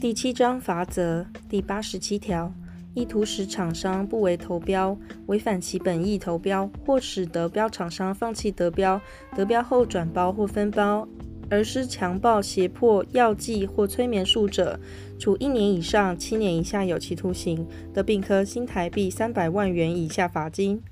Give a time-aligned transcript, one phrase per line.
[0.00, 2.50] 第七章罚则第八十七条，
[2.94, 8.98] 意图使厂商不为投标、违反其本意投标，或使得标厂商放弃得标、
[9.36, 11.06] 得标后转包或分包，
[11.50, 14.80] 而施强暴、胁迫、药剂或催眠术者，
[15.18, 20.82] 处一年以上七年以下有期徒刑，得并科新台币三百万元以下罚金。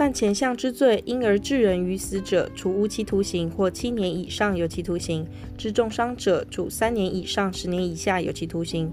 [0.00, 5.26] 犯前项之罪，因而致人于死者，处无期徒刑或七年以上有期徒刑；
[5.58, 8.90] 致重伤者，处三年以上十年以下有期徒刑，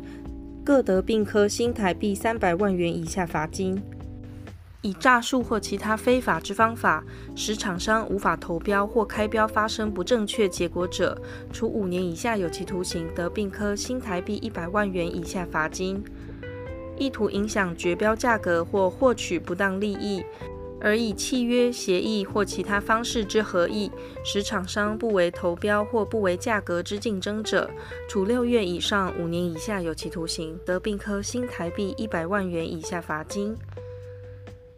[0.65, 3.81] 各得并科新台币三百万元以下罚金。
[4.81, 7.05] 以诈术或其他非法之方法，
[7.37, 11.17] 使厂商无法投标或开标发生不正确结果者，
[11.53, 16.03] 处五年以下有期徒刑，得并科新台币一百万元以下罚金。
[16.99, 20.21] 意图影响决标价格或获取不当利益，
[20.79, 23.91] 而以契约、协议或其他方式之合意，
[24.23, 27.69] 使厂商不为投标或不为价格之竞争者，
[28.07, 33.55] 处六月以上五年以下有期徒刑，得并科新台币一百万元以下罚金。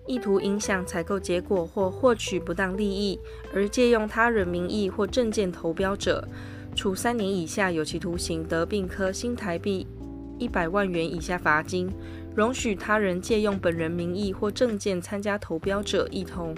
[0.07, 3.19] 意图影响采购结果或获取不当利益，
[3.53, 6.27] 而借用他人名义或证件投标者，
[6.75, 9.85] 处三年以下有期徒刑，得并科新台币
[10.39, 11.87] 一百万元以下罚金。
[12.35, 16.55] 容许他人借用本人名义或证件参加投标者，一同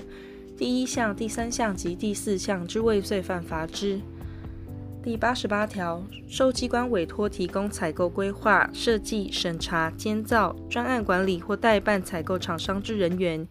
[0.58, 4.00] 第一项、第三项及第四项之未遂犯罚之。
[5.04, 13.48] 第八十八条，受机关委托提供采购规划、设计、审查、监造、专案管理或代办采购厂商之人员，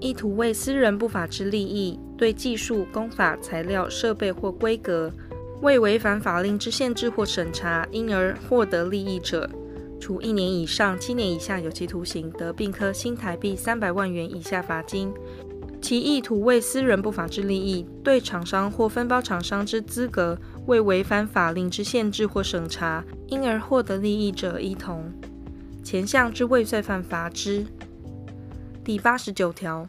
[0.00, 5.12] 意图为私人不法之利益，对技术、工法、材料、设备或规格，
[5.60, 9.50] 未违反法令之限制或审查，因而获得利益者，
[10.00, 15.12] 处一年以上七年以下有期徒刑，得并科新台币三百万元以下罚金。
[15.80, 25.12] 其意图为私人不法之利益，对厂商或分包厂商之资格，为违反法令之限制或审查，因而获得利益者，一同
[25.84, 27.64] 前项之未遂犯罚之。
[28.84, 29.88] 第八十九条，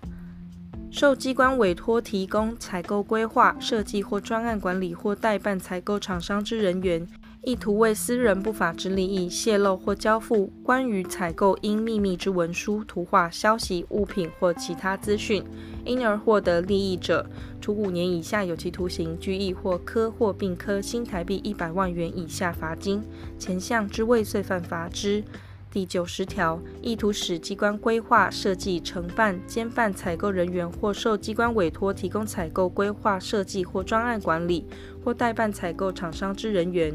[0.91, 7.07] 受机关委托提供采购规划、设计或专案管理或代办采购厂商之人员，
[7.49, 15.43] 意图为私人不法之利益，泄露或交付关于采购应秘密之文书、图画、消息、物品或其他资讯，
[15.83, 17.27] 因而获得利益者，
[17.59, 23.01] 处五年以下有期徒刑、拘役或科或并科新台币一百万元以下罚金。
[23.39, 25.23] 前项之未遂犯罚之。
[25.71, 34.65] 第九十条，意图使机关规划、设计、承办、监办采购人员或受机关委托提供采购规划、设计或专案管理
[35.03, 36.93] 或代办采购厂商之人员。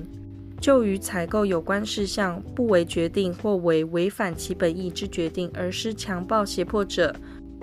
[0.61, 7.15] 就与采购有关事项不为决定或为违反其本意之决定而施强暴胁迫者，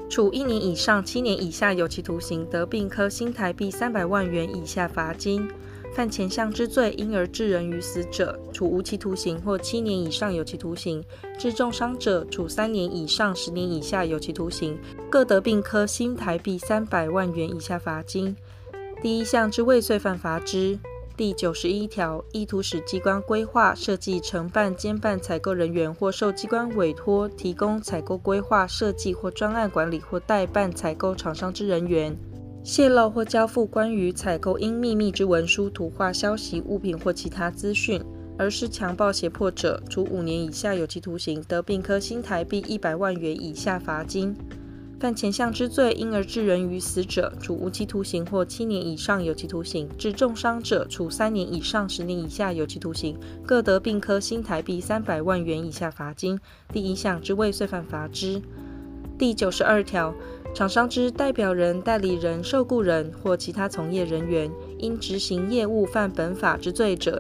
[0.10, 5.48] 处一年以上七年以下有期徒刑，得并科新台币三百万元以下罚金。
[5.94, 11.02] 犯前项之罪，因而致人于死者，处无期徒刑或七年以上有期徒刑；
[11.38, 14.80] 致重伤者，处三年以上十年以下有期徒刑，
[15.10, 18.34] 各得并科新台币三百万元以下罚金。
[19.02, 20.80] 第一项之未遂犯罚之。
[21.22, 32.18] 第九十一条，意图使机关规划、设计、承办、兼办采购人员或受机关委托提供采购规划、设计或专案管理或代办采购厂商之人员，
[32.64, 38.04] 泄露或交付关于采购应秘密之文书、图画、消息、物品或其他资讯，
[38.36, 44.36] 而是强暴胁迫者，处五年以下有期徒刑，得并科新台币一百万元以下罚金。
[45.02, 56.40] 犯前项之罪，因而致人于死者，处无期徒刑或七年以上有期徒刑；致重伤者，处三年以上十年以下有期徒刑，各得并科新台币三百万元以下罚金。
[56.72, 58.40] 第一项之未遂犯罚之。
[59.18, 60.14] 第九十二条，
[60.54, 67.20] 厂商之代表人、代理人、受雇人或其他从业人员，因执行业务犯本法之罪者，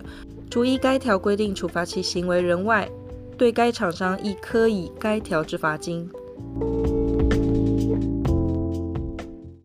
[0.51, 2.87] 除依该条规定处罚其行为人外，
[3.35, 6.07] 对该厂商亦科以该条之罚金。